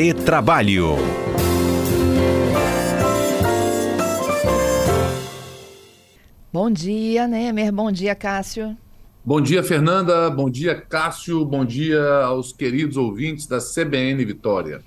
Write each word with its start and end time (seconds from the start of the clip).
Retrabalho. 0.00 0.94
Bom 6.52 6.70
dia, 6.70 7.26
Nemer. 7.26 7.72
Bom 7.72 7.90
dia, 7.90 8.14
Cássio. 8.14 8.76
Bom 9.24 9.40
dia, 9.40 9.60
Fernanda. 9.60 10.30
Bom 10.30 10.48
dia, 10.48 10.80
Cássio. 10.80 11.44
Bom 11.44 11.64
dia 11.64 12.00
aos 12.22 12.52
queridos 12.52 12.96
ouvintes 12.96 13.48
da 13.48 13.58
CBN 13.58 14.24
Vitória. 14.24 14.82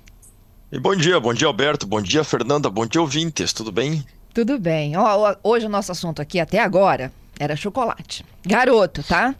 E 0.72 0.80
bom 0.80 0.96
dia, 0.96 1.20
bom 1.20 1.34
dia, 1.34 1.46
Alberto. 1.46 1.86
Bom 1.86 2.00
dia, 2.00 2.24
Fernanda. 2.24 2.70
Bom 2.70 2.86
dia, 2.86 3.02
ouvintes. 3.02 3.52
Tudo 3.52 3.70
bem? 3.70 4.02
Tudo 4.32 4.58
bem. 4.58 4.96
Ó, 4.96 5.36
hoje 5.44 5.66
o 5.66 5.68
nosso 5.68 5.92
assunto 5.92 6.22
aqui, 6.22 6.40
até 6.40 6.58
agora, 6.58 7.12
era 7.38 7.54
chocolate. 7.54 8.24
Garoto, 8.46 9.02
tá? 9.02 9.34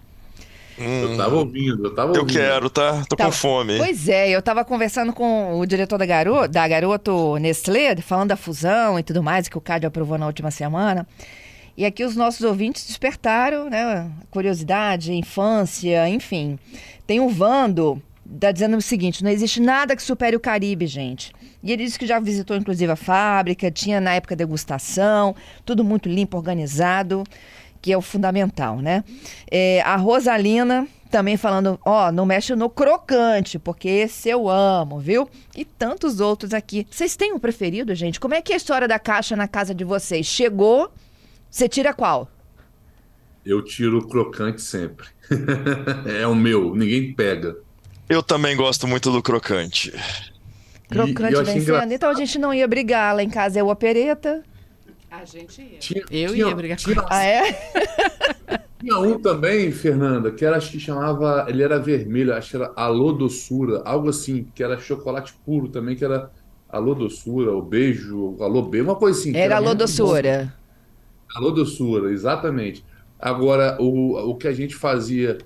Hum, 0.78 1.02
eu 1.02 1.16
tava 1.16 1.36
ouvindo, 1.36 1.86
eu 1.86 1.94
tava 1.94 2.08
ouvindo. 2.08 2.28
Eu 2.28 2.34
quero, 2.34 2.70
tá? 2.70 3.04
Tô 3.08 3.16
com 3.16 3.32
fome. 3.32 3.78
Pois 3.78 4.08
é, 4.08 4.30
eu 4.30 4.42
tava 4.42 4.64
conversando 4.64 5.12
com 5.12 5.58
o 5.58 5.66
diretor 5.66 5.98
da 5.98 6.06
Garoto, 6.06 6.48
da 6.48 6.66
Garoto 6.66 7.36
Nestlé, 7.36 7.96
falando 7.96 8.30
da 8.30 8.36
fusão 8.36 8.98
e 8.98 9.02
tudo 9.02 9.22
mais, 9.22 9.48
que 9.48 9.58
o 9.58 9.60
CAD 9.60 9.86
aprovou 9.86 10.16
na 10.18 10.26
última 10.26 10.50
semana. 10.50 11.06
E 11.76 11.86
aqui 11.86 12.04
os 12.04 12.16
nossos 12.16 12.42
ouvintes 12.42 12.86
despertaram, 12.86 13.70
né? 13.70 14.10
Curiosidade, 14.30 15.12
infância, 15.12 16.08
enfim. 16.08 16.58
Tem 17.06 17.20
o 17.20 17.28
Vando, 17.28 18.00
tá 18.38 18.52
dizendo 18.52 18.76
o 18.76 18.82
seguinte: 18.82 19.24
não 19.24 19.30
existe 19.30 19.60
nada 19.60 19.96
que 19.96 20.02
supere 20.02 20.36
o 20.36 20.40
Caribe, 20.40 20.86
gente. 20.86 21.32
E 21.62 21.72
ele 21.72 21.84
disse 21.84 21.98
que 21.98 22.06
já 22.06 22.18
visitou, 22.18 22.56
inclusive, 22.56 22.90
a 22.90 22.96
fábrica, 22.96 23.70
tinha 23.70 24.00
na 24.00 24.14
época 24.14 24.34
degustação, 24.34 25.34
tudo 25.64 25.84
muito 25.84 26.08
limpo, 26.08 26.36
organizado, 26.36 27.22
que 27.82 27.92
é 27.92 27.98
o 27.98 28.00
fundamental, 28.00 28.80
né? 28.80 29.02
É, 29.50 29.82
a 29.82 29.96
Rosalina 29.96 30.86
também 31.10 31.36
falando, 31.36 31.78
ó, 31.84 32.10
não 32.10 32.24
mexe 32.24 32.54
no 32.54 32.70
crocante, 32.70 33.58
porque 33.58 33.86
esse 33.86 34.30
eu 34.30 34.48
amo, 34.48 34.98
viu? 34.98 35.28
E 35.54 35.62
tantos 35.64 36.20
outros 36.20 36.54
aqui. 36.54 36.86
Vocês 36.90 37.16
têm 37.16 37.34
um 37.34 37.38
preferido, 37.38 37.94
gente? 37.94 38.18
Como 38.18 38.32
é 38.32 38.40
que 38.40 38.52
é 38.52 38.54
a 38.54 38.56
história 38.56 38.88
da 38.88 38.98
caixa 38.98 39.36
na 39.36 39.46
casa 39.46 39.74
de 39.74 39.84
vocês? 39.84 40.24
Chegou, 40.24 40.90
você 41.50 41.68
tira 41.68 41.92
qual? 41.92 42.30
Eu 43.44 43.62
tiro 43.62 43.98
o 43.98 44.08
crocante 44.08 44.62
sempre. 44.62 45.08
é 46.06 46.26
o 46.26 46.34
meu, 46.34 46.74
ninguém 46.74 47.12
pega. 47.12 47.56
Eu 48.08 48.22
também 48.22 48.56
gosto 48.56 48.86
muito 48.86 49.10
do 49.10 49.20
crocante. 49.20 49.92
Crocante 50.88 51.34
e, 51.34 51.44
vencendo. 51.44 51.82
Engra... 51.82 51.94
Então 51.94 52.10
a 52.10 52.14
gente 52.14 52.38
não 52.38 52.54
ia 52.54 52.66
brigar 52.66 53.14
lá 53.14 53.22
em 53.22 53.28
casa, 53.28 53.58
é 53.58 53.62
o 53.62 53.68
opereta. 53.68 54.42
A 55.12 55.26
gente 55.26 55.60
ia. 55.60 55.78
Tinha, 55.78 56.04
eu 56.10 56.32
tinha, 56.32 56.48
ia 56.48 56.54
brigar 56.54 56.78
tinha, 56.78 56.96
com 56.96 57.06
Ah, 57.10 57.22
é? 57.22 57.52
Tinha 58.80 58.98
um 58.98 59.20
também, 59.20 59.70
Fernanda, 59.70 60.32
que 60.32 60.44
era, 60.44 60.56
acho 60.56 60.72
que 60.72 60.80
chamava, 60.80 61.44
ele 61.48 61.62
era 61.62 61.78
vermelho, 61.78 62.34
acho 62.34 62.50
que 62.50 62.56
era 62.56 62.72
Alô 62.74 63.12
Doçura, 63.12 63.82
algo 63.84 64.08
assim, 64.08 64.48
que 64.54 64.64
era 64.64 64.76
chocolate 64.78 65.34
puro 65.44 65.68
também, 65.68 65.94
que 65.94 66.04
era 66.04 66.30
Alô 66.68 66.94
Doçura, 66.94 67.52
o 67.52 67.62
beijo, 67.62 68.36
Alô 68.40 68.62
B, 68.62 68.80
uma 68.80 68.96
coisa 68.96 69.20
assim. 69.20 69.30
Era, 69.30 69.38
era 69.38 69.56
Alô 69.56 69.74
Doçura. 69.74 70.52
Alô 71.36 71.50
doçura, 71.50 72.10
exatamente. 72.10 72.84
Agora, 73.18 73.76
o, 73.80 74.30
o 74.30 74.34
que 74.34 74.48
a 74.48 74.52
gente 74.52 74.74
fazia, 74.74 75.38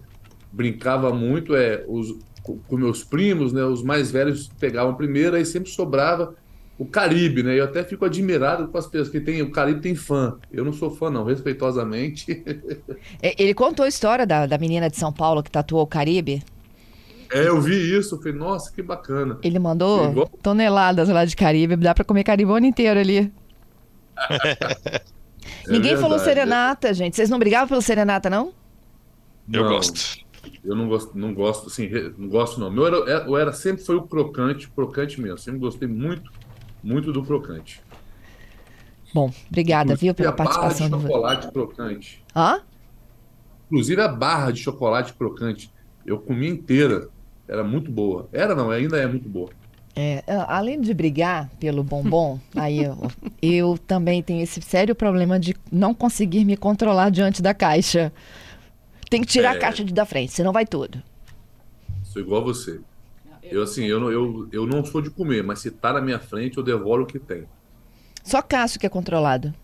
brincava 0.50 1.12
muito, 1.12 1.54
é 1.54 1.84
os, 1.86 2.16
com 2.42 2.76
meus 2.76 3.04
primos, 3.04 3.52
né? 3.52 3.64
Os 3.64 3.82
mais 3.82 4.10
velhos 4.10 4.48
pegavam 4.58 4.94
primeiro, 4.94 5.36
aí 5.36 5.44
sempre 5.44 5.70
sobrava 5.70 6.34
o 6.78 6.84
Caribe, 6.84 7.42
né? 7.42 7.58
Eu 7.58 7.64
até 7.64 7.82
fico 7.82 8.04
admirado 8.04 8.68
com 8.68 8.76
as 8.76 8.86
pessoas 8.86 9.08
que 9.08 9.20
tem 9.20 9.40
o 9.40 9.50
Caribe 9.50 9.80
tem 9.80 9.94
fã. 9.94 10.36
Eu 10.52 10.64
não 10.64 10.72
sou 10.72 10.90
fã, 10.90 11.10
não, 11.10 11.24
respeitosamente. 11.24 12.44
É, 13.22 13.34
ele 13.42 13.54
contou 13.54 13.84
a 13.84 13.88
história 13.88 14.26
da, 14.26 14.46
da 14.46 14.58
menina 14.58 14.90
de 14.90 14.96
São 14.96 15.12
Paulo 15.12 15.42
que 15.42 15.50
tatuou 15.50 15.82
o 15.82 15.86
Caribe. 15.86 16.42
É, 17.32 17.48
eu 17.48 17.60
vi 17.60 17.96
isso, 17.96 18.18
falei, 18.18 18.34
nossa, 18.34 18.72
que 18.72 18.82
bacana. 18.82 19.38
Ele 19.42 19.58
mandou 19.58 20.10
Igual... 20.10 20.28
toneladas 20.42 21.08
lá 21.08 21.24
de 21.24 21.34
Caribe, 21.34 21.76
dá 21.76 21.94
para 21.94 22.04
comer 22.04 22.24
Caribe 22.24 22.50
o 22.50 22.54
ano 22.54 22.66
inteiro 22.66 23.00
ali. 23.00 23.32
É 25.64 25.70
Ninguém 25.70 25.94
verdade, 25.94 26.02
falou 26.02 26.18
serenata, 26.18 26.88
é... 26.88 26.94
gente. 26.94 27.16
Vocês 27.16 27.30
não 27.30 27.38
brigavam 27.38 27.68
pelo 27.68 27.82
serenata, 27.82 28.30
não? 28.30 28.52
Eu 29.52 29.62
não, 29.62 29.70
gosto. 29.70 30.18
Eu 30.64 30.74
não 30.74 30.88
gosto, 30.88 31.18
não 31.18 31.34
gosto, 31.34 31.66
assim, 31.68 31.88
não 32.16 32.28
gosto 32.28 32.58
não. 32.58 32.70
Meu 32.70 32.86
era, 32.86 32.96
eu 32.96 33.36
era 33.36 33.52
sempre 33.52 33.84
foi 33.84 33.96
o 33.96 34.02
crocante, 34.02 34.68
crocante 34.68 35.20
mesmo. 35.20 35.38
Sempre 35.38 35.60
gostei 35.60 35.88
muito, 35.88 36.30
muito 36.86 37.12
do 37.12 37.24
crocante. 37.24 37.82
Bom, 39.12 39.32
obrigada, 39.48 39.92
Inclusive, 39.92 40.06
viu, 40.06 40.14
pela 40.14 40.30
a 40.30 40.32
participação. 40.32 40.88
Barra 40.88 40.98
de 40.98 41.06
chocolate 41.06 41.52
crocante. 41.52 42.24
Hã? 42.34 42.60
Inclusive 43.66 44.00
a 44.00 44.08
barra 44.08 44.50
de 44.52 44.60
chocolate 44.60 45.12
crocante, 45.14 45.72
eu 46.04 46.18
comi 46.18 46.48
inteira. 46.48 47.08
Era 47.48 47.64
muito 47.64 47.90
boa. 47.90 48.28
Era 48.32 48.54
não, 48.54 48.70
ainda 48.70 48.96
é 48.98 49.06
muito 49.06 49.28
boa. 49.28 49.50
É, 49.96 50.22
além 50.46 50.80
de 50.80 50.92
brigar 50.94 51.50
pelo 51.58 51.82
bombom, 51.82 52.38
aí 52.54 52.84
eu, 52.84 53.10
eu, 53.42 53.78
também 53.78 54.22
tenho 54.22 54.42
esse 54.42 54.60
sério 54.62 54.94
problema 54.94 55.40
de 55.40 55.56
não 55.72 55.92
conseguir 55.92 56.44
me 56.44 56.56
controlar 56.56 57.10
diante 57.10 57.42
da 57.42 57.52
caixa. 57.52 58.12
Tem 59.10 59.22
que 59.22 59.26
tirar 59.26 59.54
é, 59.54 59.56
a 59.56 59.60
caixa 59.60 59.84
de 59.84 59.92
da 59.92 60.04
frente, 60.04 60.32
senão 60.32 60.52
vai 60.52 60.66
tudo. 60.66 61.02
Sou 62.04 62.22
igual 62.22 62.42
a 62.42 62.44
você. 62.44 62.80
Eu 63.50 63.62
assim, 63.62 63.84
eu, 63.84 64.10
eu, 64.10 64.48
eu 64.52 64.66
não 64.66 64.84
sou 64.84 65.00
de 65.00 65.10
comer, 65.10 65.42
mas 65.42 65.60
se 65.60 65.70
tá 65.70 65.92
na 65.92 66.00
minha 66.00 66.18
frente, 66.18 66.56
eu 66.56 66.62
devoro 66.62 67.04
o 67.04 67.06
que 67.06 67.18
tem. 67.18 67.44
Só 68.24 68.42
Cássio 68.42 68.80
que 68.80 68.86
é 68.86 68.88
controlado. 68.88 69.54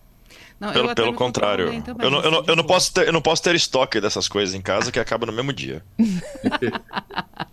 Não, 0.58 0.72
pelo 0.72 0.94
pelo 0.94 1.14
contrário. 1.14 1.68
eu, 1.68 2.10
não, 2.10 2.22
eu, 2.22 2.30
não, 2.30 2.44
eu, 2.46 2.56
não 2.56 2.64
posso 2.64 2.94
ter, 2.94 3.08
eu 3.08 3.12
não 3.12 3.20
posso 3.20 3.42
ter 3.42 3.54
estoque 3.54 4.00
dessas 4.00 4.28
coisas 4.28 4.54
em 4.54 4.62
casa 4.62 4.92
que 4.92 5.00
acaba 5.00 5.26
no 5.26 5.32
mesmo 5.32 5.52
dia. 5.52 5.82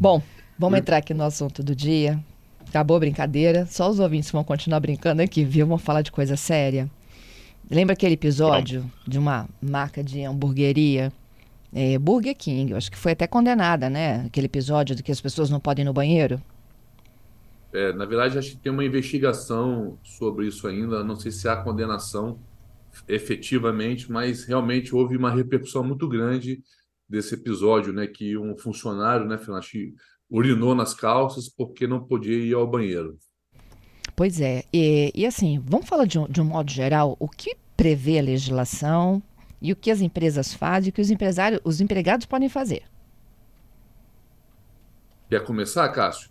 Bom, 0.00 0.22
Vamos 0.58 0.78
entrar 0.78 0.98
aqui 0.98 1.12
no 1.12 1.24
assunto 1.24 1.62
do 1.62 1.74
dia. 1.74 2.18
Acabou 2.68 2.96
a 2.96 3.00
brincadeira. 3.00 3.66
Só 3.66 3.88
os 3.88 3.98
ouvintes 3.98 4.30
vão 4.30 4.44
continuar 4.44 4.80
brincando 4.80 5.20
aqui, 5.20 5.44
viu? 5.44 5.66
Vamos 5.66 5.82
falar 5.82 6.02
de 6.02 6.12
coisa 6.12 6.36
séria. 6.36 6.88
Lembra 7.68 7.94
aquele 7.94 8.14
episódio 8.14 8.82
Não. 8.82 8.90
de 9.06 9.18
uma 9.18 9.48
marca 9.60 10.02
de 10.02 10.22
hamburgueria? 10.22 11.12
É, 11.74 11.98
Burger 11.98 12.36
King, 12.36 12.70
eu 12.70 12.76
acho 12.76 12.88
que 12.90 12.96
foi 12.96 13.12
até 13.12 13.26
condenada, 13.26 13.90
né? 13.90 14.26
Aquele 14.26 14.46
episódio 14.46 14.94
de 14.94 15.02
que 15.02 15.10
as 15.10 15.20
pessoas 15.20 15.50
não 15.50 15.58
podem 15.58 15.82
ir 15.82 15.86
no 15.86 15.92
banheiro. 15.92 16.40
É, 17.72 17.92
na 17.92 18.04
verdade, 18.04 18.38
acho 18.38 18.50
que 18.50 18.58
tem 18.58 18.70
uma 18.70 18.84
investigação 18.84 19.98
sobre 20.04 20.46
isso 20.46 20.68
ainda. 20.68 21.02
Não 21.02 21.16
sei 21.16 21.32
se 21.32 21.48
há 21.48 21.56
condenação 21.56 22.38
efetivamente, 23.08 24.12
mas 24.12 24.44
realmente 24.44 24.94
houve 24.94 25.16
uma 25.16 25.34
repercussão 25.34 25.82
muito 25.82 26.08
grande 26.08 26.62
desse 27.08 27.34
episódio, 27.34 27.92
né? 27.92 28.06
Que 28.06 28.38
um 28.38 28.56
funcionário, 28.56 29.26
né, 29.26 29.36
Fernando, 29.36 29.66
urinou 30.30 30.76
nas 30.76 30.94
calças 30.94 31.48
porque 31.48 31.88
não 31.88 32.04
podia 32.04 32.36
ir 32.36 32.54
ao 32.54 32.70
banheiro. 32.70 33.18
Pois 34.14 34.40
é, 34.40 34.62
e, 34.72 35.10
e 35.12 35.26
assim, 35.26 35.60
vamos 35.66 35.88
falar 35.88 36.04
de 36.04 36.20
um, 36.20 36.28
de 36.28 36.40
um 36.40 36.44
modo 36.44 36.70
geral, 36.70 37.16
o 37.18 37.28
que 37.28 37.56
prevê 37.76 38.20
a 38.20 38.22
legislação 38.22 39.20
e 39.64 39.72
o 39.72 39.76
que 39.76 39.90
as 39.90 40.02
empresas 40.02 40.52
fazem 40.52 40.88
e 40.88 40.90
o 40.90 40.92
que 40.92 41.00
os 41.00 41.10
empresários, 41.10 41.58
os 41.64 41.80
empregados 41.80 42.26
podem 42.26 42.50
fazer. 42.50 42.82
Quer 45.30 45.42
começar, 45.42 45.88
Cássio? 45.88 46.28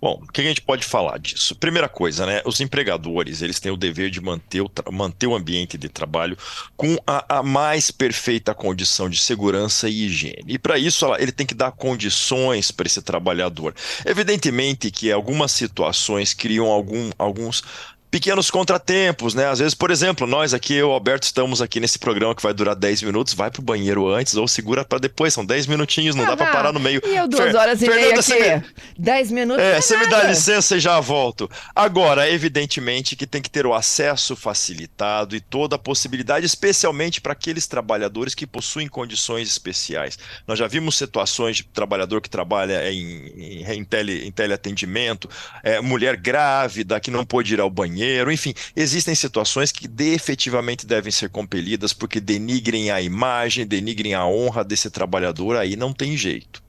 Bom, 0.00 0.22
o 0.22 0.32
que 0.32 0.40
a 0.40 0.44
gente 0.44 0.62
pode 0.62 0.82
falar 0.86 1.18
disso? 1.18 1.54
Primeira 1.56 1.90
coisa, 1.90 2.24
né? 2.24 2.40
Os 2.46 2.60
empregadores, 2.60 3.42
eles 3.42 3.60
têm 3.60 3.70
o 3.70 3.76
dever 3.76 4.10
de 4.10 4.20
manter 4.20 4.62
o, 4.62 4.70
manter 4.90 5.26
o 5.26 5.34
ambiente 5.34 5.76
de 5.76 5.90
trabalho 5.90 6.38
com 6.74 6.96
a, 7.06 7.40
a 7.40 7.42
mais 7.42 7.90
perfeita 7.90 8.54
condição 8.54 9.10
de 9.10 9.20
segurança 9.20 9.86
e 9.88 10.06
higiene. 10.06 10.44
E 10.46 10.58
para 10.58 10.78
isso, 10.78 11.04
ele 11.16 11.32
tem 11.32 11.46
que 11.46 11.54
dar 11.54 11.72
condições 11.72 12.70
para 12.70 12.86
esse 12.86 13.02
trabalhador. 13.02 13.74
Evidentemente 14.06 14.90
que 14.90 15.12
algumas 15.12 15.52
situações 15.52 16.32
criam 16.32 16.68
algum, 16.68 17.10
alguns 17.18 17.62
pequenos 18.10 18.50
contratempos, 18.50 19.34
né? 19.34 19.46
Às 19.46 19.58
vezes, 19.58 19.74
por 19.74 19.90
exemplo, 19.90 20.26
nós 20.26 20.54
aqui, 20.54 20.74
eu 20.74 20.78
e 20.78 20.90
o 20.90 20.92
Alberto, 20.92 21.24
estamos 21.24 21.60
aqui 21.60 21.80
nesse 21.80 21.98
programa 21.98 22.34
que 22.34 22.42
vai 22.42 22.54
durar 22.54 22.74
10 22.74 23.02
minutos, 23.02 23.34
vai 23.34 23.50
pro 23.50 23.62
banheiro 23.62 24.08
antes 24.08 24.34
ou 24.34 24.48
segura 24.48 24.84
para 24.84 24.98
depois, 24.98 25.34
são 25.34 25.44
10 25.44 25.66
minutinhos, 25.66 26.14
não 26.14 26.24
ah, 26.24 26.28
dá 26.28 26.36
para 26.36 26.52
parar 26.52 26.72
no 26.72 26.80
meio. 26.80 27.00
E 27.04 27.16
eu 27.16 27.28
duas 27.28 27.44
Fer 27.44 27.56
horas 27.56 27.82
e 27.82 27.88
meia 27.88 28.14
aqui, 28.18 28.66
10 28.98 29.30
minutos 29.30 29.62
É, 29.62 29.80
você 29.80 29.96
me 29.96 30.06
dá 30.06 30.24
licença 30.24 30.76
e 30.76 30.80
já 30.80 30.98
volto. 31.00 31.50
Agora, 31.74 32.28
evidentemente 32.30 33.16
que 33.16 33.26
tem 33.26 33.42
que 33.42 33.50
ter 33.50 33.66
o 33.66 33.74
acesso 33.74 34.34
facilitado 34.34 35.36
e 35.36 35.40
toda 35.40 35.76
a 35.76 35.78
possibilidade, 35.78 36.46
especialmente 36.46 37.20
para 37.20 37.32
aqueles 37.32 37.66
trabalhadores 37.66 38.34
que 38.34 38.46
possuem 38.46 38.88
condições 38.88 39.48
especiais. 39.48 40.18
Nós 40.46 40.58
já 40.58 40.66
vimos 40.66 40.96
situações 40.96 41.58
de 41.58 41.64
trabalhador 41.64 42.20
que 42.20 42.30
trabalha 42.30 42.90
em, 42.90 43.26
em, 43.36 43.72
em, 43.72 43.84
tele, 43.84 44.26
em 44.26 44.32
teleatendimento, 44.32 45.28
é, 45.62 45.80
mulher 45.80 46.16
grávida 46.16 46.98
que 47.00 47.10
não 47.10 47.24
pôde 47.24 47.54
ir 47.54 47.60
ao 47.60 47.70
banheiro, 47.70 47.97
banheiro, 47.98 48.30
enfim, 48.30 48.54
existem 48.76 49.14
situações 49.14 49.72
que 49.72 49.88
efetivamente 50.04 50.86
devem 50.86 51.10
ser 51.10 51.28
compelidas 51.28 51.92
porque 51.92 52.20
denigrem 52.20 52.90
a 52.90 53.02
imagem, 53.02 53.66
denigrem 53.66 54.14
a 54.14 54.24
honra 54.24 54.64
desse 54.64 54.90
trabalhador, 54.90 55.56
aí 55.56 55.74
não 55.76 55.92
tem 55.92 56.16
jeito. 56.16 56.62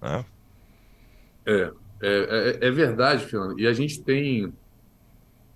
Né? 0.00 0.24
É, 1.44 1.72
é, 2.02 2.58
é, 2.62 2.68
é, 2.68 2.70
verdade, 2.70 3.24
Fernando. 3.24 3.58
E 3.58 3.66
a 3.66 3.72
gente 3.72 4.00
tem 4.00 4.52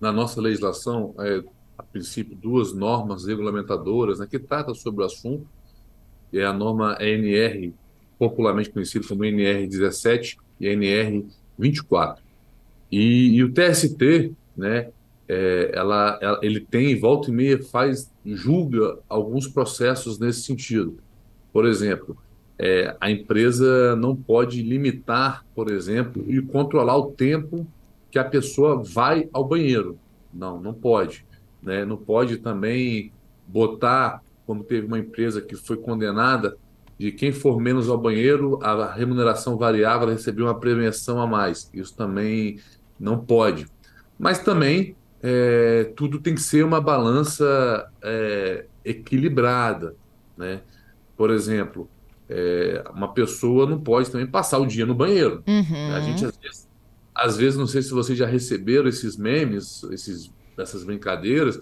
na 0.00 0.10
nossa 0.12 0.40
legislação, 0.40 1.14
é, 1.18 1.42
a 1.78 1.82
princípio, 1.82 2.36
duas 2.36 2.72
normas 2.72 3.26
regulamentadoras 3.26 4.18
né, 4.18 4.26
que 4.28 4.38
tratam 4.38 4.74
sobre 4.74 5.02
o 5.02 5.06
assunto. 5.06 5.46
É 6.32 6.44
a 6.44 6.52
norma 6.52 6.96
NR, 7.00 7.74
popularmente 8.18 8.70
conhecida 8.70 9.06
como 9.06 9.24
NR 9.24 9.66
17 9.66 10.38
e 10.60 10.68
NR 10.68 11.26
24. 11.58 12.22
E, 12.90 13.34
e 13.34 13.42
o 13.44 13.52
TST, 13.52 14.32
né, 14.56 14.90
é, 15.32 15.70
ela, 15.74 16.18
ela, 16.20 16.40
ele 16.42 16.58
tem, 16.58 16.98
volta 16.98 17.30
e 17.30 17.32
meia, 17.32 17.62
faz, 17.62 18.12
julga 18.26 18.98
alguns 19.08 19.46
processos 19.46 20.18
nesse 20.18 20.42
sentido. 20.42 20.98
Por 21.52 21.64
exemplo, 21.64 22.18
é, 22.58 22.96
a 23.00 23.08
empresa 23.08 23.94
não 23.94 24.16
pode 24.16 24.60
limitar, 24.60 25.46
por 25.54 25.70
exemplo, 25.70 26.24
e 26.26 26.42
controlar 26.42 26.96
o 26.96 27.12
tempo 27.12 27.64
que 28.10 28.18
a 28.18 28.24
pessoa 28.24 28.82
vai 28.82 29.28
ao 29.32 29.44
banheiro. 29.44 29.96
Não, 30.34 30.60
não 30.60 30.74
pode. 30.74 31.24
Né? 31.62 31.84
Não 31.84 31.96
pode 31.96 32.38
também 32.38 33.12
botar, 33.46 34.24
como 34.44 34.64
teve 34.64 34.88
uma 34.88 34.98
empresa 34.98 35.40
que 35.40 35.54
foi 35.54 35.76
condenada, 35.76 36.56
de 36.98 37.12
quem 37.12 37.30
for 37.30 37.60
menos 37.60 37.88
ao 37.88 37.96
banheiro, 37.96 38.58
a 38.64 38.92
remuneração 38.92 39.56
variável 39.56 40.08
receber 40.08 40.42
uma 40.42 40.58
premiação 40.58 41.20
a 41.20 41.26
mais. 41.26 41.70
Isso 41.72 41.96
também 41.96 42.58
não 42.98 43.16
pode. 43.16 43.68
Mas 44.18 44.40
também 44.40 44.96
é, 45.22 45.93
tudo 45.96 46.19
tem 46.19 46.34
que 46.34 46.43
ser 46.43 46.64
uma 46.64 46.81
balança 46.81 47.90
é, 48.02 48.67
equilibrada. 48.84 49.94
Né? 50.37 50.61
Por 51.17 51.31
exemplo, 51.31 51.88
é, 52.28 52.84
uma 52.94 53.12
pessoa 53.12 53.67
não 53.67 53.78
pode 53.78 54.11
também 54.11 54.26
passar 54.26 54.58
o 54.58 54.67
dia 54.67 54.87
no 54.87 54.94
banheiro. 54.94 55.43
Uhum. 55.46 55.94
A 55.94 56.00
gente, 56.00 56.25
às 56.25 56.37
vezes, 56.37 56.69
às 57.14 57.37
vezes, 57.37 57.58
não 57.58 57.67
sei 57.67 57.82
se 57.82 57.90
vocês 57.90 58.17
já 58.17 58.26
receberam 58.26 58.88
esses 58.88 59.17
memes, 59.17 59.82
esses, 59.90 60.32
essas 60.56 60.84
brincadeiras, 60.84 61.61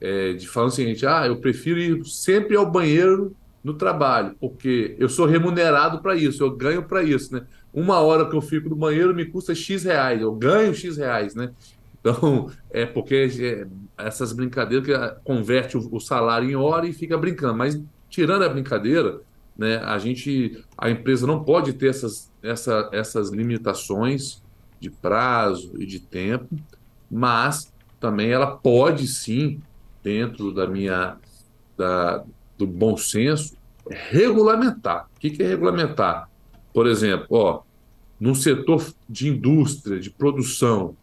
é, 0.00 0.32
de 0.32 0.48
falar 0.48 0.68
o 0.68 0.70
seguinte: 0.70 1.06
ah, 1.06 1.26
eu 1.26 1.36
prefiro 1.36 1.78
ir 1.78 2.04
sempre 2.06 2.56
ao 2.56 2.70
banheiro 2.70 3.36
no 3.62 3.74
trabalho, 3.74 4.36
porque 4.38 4.94
eu 4.98 5.08
sou 5.08 5.26
remunerado 5.26 6.00
para 6.00 6.14
isso, 6.14 6.42
eu 6.42 6.54
ganho 6.54 6.82
para 6.82 7.02
isso, 7.02 7.34
né? 7.34 7.46
Uma 7.72 7.98
hora 8.00 8.28
que 8.28 8.36
eu 8.36 8.40
fico 8.42 8.68
no 8.68 8.76
banheiro 8.76 9.14
me 9.14 9.24
custa 9.24 9.54
X 9.54 9.84
reais, 9.84 10.20
eu 10.20 10.32
ganho 10.32 10.74
X 10.74 10.96
reais, 10.96 11.34
né? 11.34 11.50
Então, 12.04 12.50
é 12.70 12.84
porque 12.84 13.30
é, 13.40 13.66
essas 13.96 14.34
brincadeiras 14.34 14.84
que 14.84 14.92
ah, 14.92 15.16
converte 15.24 15.78
o, 15.78 15.98
salário 15.98 16.50
em 16.50 16.54
hora 16.54 16.86
e 16.86 16.92
fica 16.92 17.16
brincando. 17.16 17.56
Mas, 17.56 17.80
tirando 18.10 18.42
a 18.42 18.48
brincadeira, 18.50 19.22
né, 19.56 19.78
a 19.78 19.96
gente, 19.98 20.62
a 20.76 20.90
empresa 20.90 21.26
não 21.26 21.42
pode 21.42 21.72
ter 21.72 21.88
essas, 21.88 22.30
essa, 22.42 22.90
essas 22.92 23.30
limitações 23.30 24.42
de 24.78 24.90
prazo 24.90 25.72
e 25.78 25.86
de 25.86 25.98
tempo, 25.98 26.54
mas 27.10 27.72
também 27.98 28.30
ela 28.30 28.54
pode 28.54 29.08
sim, 29.08 29.62
dentro 30.02 30.52
da 30.52 30.66
minha, 30.66 31.16
da, 31.74 32.22
do 32.58 32.66
bom 32.66 32.98
senso, 32.98 33.56
regulamentar. 33.90 35.08
O 35.16 35.20
que, 35.20 35.30
que 35.30 35.42
é 35.42 35.46
regulamentar? 35.46 36.28
Por 36.70 36.86
exemplo, 36.86 37.28
ó, 37.30 37.62
num 38.20 38.34
setor 38.34 38.84
de 39.08 39.30
indústria, 39.30 39.98
de 39.98 40.10
produção, 40.10 40.94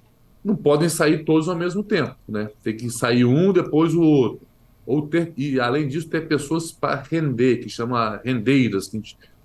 não 0.43 0.55
podem 0.55 0.89
sair 0.89 1.23
todos 1.23 1.47
ao 1.47 1.55
mesmo 1.55 1.83
tempo, 1.83 2.15
né? 2.27 2.49
Tem 2.63 2.75
que 2.75 2.89
sair 2.89 3.25
um, 3.25 3.53
depois 3.53 3.93
o 3.93 4.01
outro. 4.01 4.47
Ou 4.85 5.07
ter, 5.07 5.31
e 5.37 5.59
além 5.59 5.87
disso, 5.87 6.09
ter 6.09 6.27
pessoas 6.27 6.71
para 6.71 7.01
render, 7.01 7.57
que 7.57 7.69
chama 7.69 8.19
rendeiras, 8.23 8.87
que 8.87 9.01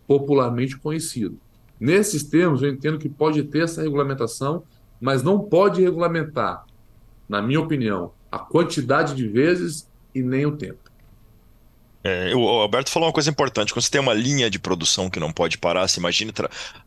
popularmente 0.06 0.78
conhecido. 0.78 1.38
Nesses 1.78 2.24
termos, 2.24 2.62
eu 2.62 2.70
entendo 2.70 2.98
que 2.98 3.08
pode 3.08 3.42
ter 3.44 3.64
essa 3.64 3.82
regulamentação, 3.82 4.62
mas 5.00 5.22
não 5.22 5.38
pode 5.38 5.82
regulamentar, 5.82 6.64
na 7.28 7.42
minha 7.42 7.60
opinião, 7.60 8.12
a 8.32 8.38
quantidade 8.38 9.14
de 9.14 9.28
vezes 9.28 9.88
e 10.14 10.22
nem 10.22 10.46
o 10.46 10.56
tempo. 10.56 10.85
É, 12.06 12.32
o 12.36 12.48
Alberto 12.48 12.88
falou 12.88 13.08
uma 13.08 13.12
coisa 13.12 13.28
importante. 13.28 13.74
Quando 13.74 13.82
você 13.82 13.90
tem 13.90 14.00
uma 14.00 14.14
linha 14.14 14.48
de 14.48 14.60
produção 14.60 15.10
que 15.10 15.18
não 15.18 15.32
pode 15.32 15.58
parar, 15.58 15.88
se 15.88 15.98
imagine 15.98 16.32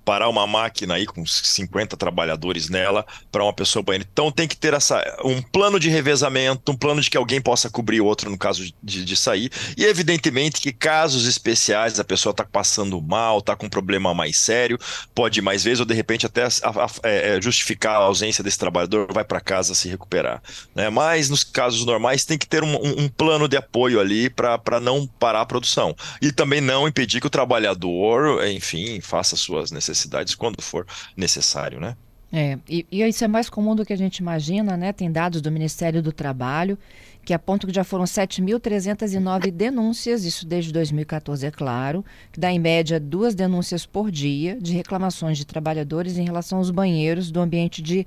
parar 0.06 0.30
uma 0.30 0.48
máquina 0.48 0.94
aí 0.94 1.06
com 1.06 1.26
50 1.26 1.98
trabalhadores 1.98 2.70
nela 2.70 3.06
para 3.30 3.44
uma 3.44 3.52
pessoa 3.52 3.84
banheiro. 3.84 4.08
Então 4.10 4.32
tem 4.32 4.48
que 4.48 4.56
ter 4.56 4.74
essa, 4.74 5.04
um 5.26 5.42
plano 5.42 5.78
de 5.78 5.90
revezamento, 5.90 6.72
um 6.72 6.76
plano 6.76 7.02
de 7.02 7.10
que 7.10 7.18
alguém 7.18 7.42
possa 7.42 7.70
cobrir 7.70 8.00
o 8.00 8.06
outro 8.06 8.30
no 8.30 8.38
caso 8.38 8.64
de, 8.82 9.04
de 9.04 9.16
sair. 9.18 9.52
E 9.76 9.84
evidentemente 9.84 10.62
que 10.62 10.72
casos 10.72 11.28
especiais, 11.28 12.00
a 12.00 12.06
pessoa 12.06 12.32
está 12.32 12.46
passando 12.46 13.02
mal, 13.02 13.40
está 13.40 13.58
com 13.58 13.66
um 13.66 13.70
problema 13.70 14.14
mais 14.14 14.38
sério, 14.38 14.80
pode 15.14 15.40
ir 15.40 15.42
mais 15.42 15.66
vezes 15.66 15.82
ou 15.82 15.86
de 15.86 15.94
repente 15.94 16.26
até 16.26 16.46
a, 16.46 16.48
a, 16.64 16.88
é, 17.04 17.36
é, 17.36 17.42
justificar 17.42 17.96
a 17.96 18.06
ausência 18.06 18.42
desse 18.42 18.58
trabalhador, 18.58 19.12
vai 19.14 19.26
para 19.26 19.42
casa 19.42 19.76
se 19.76 19.90
recuperar. 19.90 20.42
Né? 20.74 20.90
Mas 20.90 21.30
nos 21.30 21.44
casos 21.44 21.86
normais 21.86 22.24
tem 22.24 22.38
que 22.38 22.48
ter 22.48 22.64
um, 22.64 23.04
um 23.04 23.10
plano 23.10 23.50
de 23.50 23.58
apoio 23.58 24.00
ali 24.00 24.30
para 24.30 24.80
não 24.80 25.09
parar 25.18 25.42
a 25.42 25.46
produção. 25.46 25.96
E 26.22 26.32
também 26.32 26.62
não 26.62 26.88
impedir 26.88 27.22
que 27.22 27.28
o 27.28 27.30
trabalhador, 27.30 28.46
enfim, 28.48 29.00
faça 29.02 29.36
suas 29.36 29.72
necessidades 29.72 30.36
quando 30.36 30.62
for 30.62 30.86
necessário, 31.16 31.80
né? 31.80 31.96
É, 32.32 32.60
e, 32.70 32.86
e 32.92 33.04
isso 33.04 33.24
é 33.24 33.28
mais 33.28 33.50
comum 33.50 33.76
do 33.76 33.84
que 33.84 33.92
a 33.92 33.98
gente 33.98 34.18
imagina, 34.18 34.78
né? 34.78 34.94
Tem 34.94 35.12
dados 35.12 35.42
do 35.42 35.52
Ministério 35.52 36.02
do 36.02 36.12
Trabalho 36.12 36.78
que 37.26 37.34
apontam 37.34 37.68
que 37.68 37.76
já 37.76 37.84
foram 37.84 38.06
7.309 38.06 39.52
denúncias, 39.52 40.24
isso 40.24 40.48
desde 40.48 40.72
2014, 40.72 41.46
é 41.46 41.52
claro, 41.52 42.04
que 42.32 42.40
dá 42.40 42.52
em 42.52 42.58
média 42.58 43.00
duas 43.00 43.36
denúncias 43.36 43.86
por 43.86 44.10
dia 44.10 44.58
de 44.60 44.74
reclamações 44.74 45.38
de 45.38 45.46
trabalhadores 45.46 46.18
em 46.18 46.24
relação 46.24 46.58
aos 46.58 46.72
banheiros 46.72 47.30
do 47.30 47.40
ambiente 47.40 47.82
de 47.82 48.06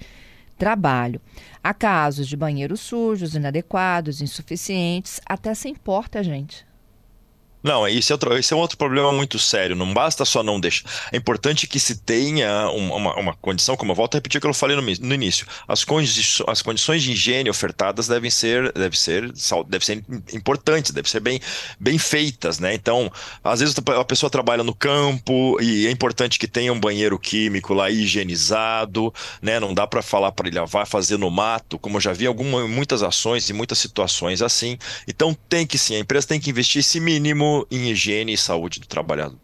trabalho. 0.58 1.20
Há 1.62 1.72
casos 1.72 2.26
de 2.26 2.36
banheiros 2.36 2.80
sujos, 2.80 3.34
inadequados, 3.34 4.20
insuficientes, 4.20 5.20
até 5.24 5.54
sem 5.54 5.74
porta, 5.74 6.22
gente. 6.22 6.66
Não, 7.62 7.86
esse 7.86 8.10
é, 8.10 8.14
outro, 8.14 8.36
esse 8.36 8.52
é 8.52 8.56
um 8.56 8.58
outro 8.58 8.76
problema 8.76 9.12
muito 9.12 9.38
sério. 9.38 9.76
Não 9.76 9.94
basta 9.94 10.24
só 10.24 10.42
não 10.42 10.58
deixar. 10.58 10.84
É 11.12 11.16
importante 11.16 11.66
que 11.66 11.78
se 11.78 11.96
tenha 11.96 12.68
uma, 12.70 13.14
uma 13.14 13.34
condição, 13.34 13.76
como 13.76 13.92
eu 13.92 13.96
volto 13.96 14.14
a 14.14 14.18
repetir 14.18 14.38
o 14.38 14.40
que 14.40 14.46
eu 14.46 14.54
falei 14.54 14.76
no, 14.76 14.82
no 14.82 15.14
início. 15.14 15.46
As, 15.68 15.84
condi 15.84 16.10
as 16.48 16.60
condições 16.60 17.02
de 17.02 17.12
higiene 17.12 17.48
ofertadas 17.48 18.08
devem 18.08 18.30
ser, 18.30 18.72
devem 18.72 18.98
ser, 18.98 19.32
devem 19.68 19.86
ser 19.86 20.04
importantes, 20.34 20.90
devem 20.90 21.08
ser 21.08 21.20
bem, 21.20 21.40
bem 21.78 21.98
feitas, 21.98 22.58
né? 22.58 22.74
Então, 22.74 23.10
às 23.44 23.60
vezes 23.60 23.74
a 23.78 24.04
pessoa 24.04 24.28
trabalha 24.28 24.64
no 24.64 24.74
campo 24.74 25.60
e 25.60 25.86
é 25.86 25.90
importante 25.90 26.38
que 26.38 26.48
tenha 26.48 26.72
um 26.72 26.80
banheiro 26.80 27.18
químico 27.18 27.74
lá 27.74 27.90
higienizado, 27.90 29.14
né? 29.40 29.60
Não 29.60 29.72
dá 29.72 29.86
para 29.86 30.02
falar 30.02 30.32
para 30.32 30.48
ele, 30.48 30.58
ah, 30.58 30.64
vai 30.64 30.84
fazer 30.84 31.16
no 31.16 31.30
mato, 31.30 31.78
como 31.78 31.98
eu 31.98 32.00
já 32.00 32.12
vi 32.12 32.26
algumas 32.26 32.68
muitas 32.68 33.02
ações 33.02 33.48
e 33.48 33.52
muitas 33.52 33.78
situações 33.78 34.42
assim. 34.42 34.76
Então, 35.06 35.36
tem 35.48 35.66
que 35.66 35.78
sim, 35.78 35.94
a 35.94 35.98
empresa 36.00 36.26
tem 36.26 36.40
que 36.40 36.50
investir 36.50 36.80
esse 36.80 36.98
mínimo 36.98 37.51
em 37.70 37.90
higiene 37.90 38.32
e 38.32 38.36
saúde 38.36 38.80
do 38.80 38.86
trabalhador. 38.86 39.38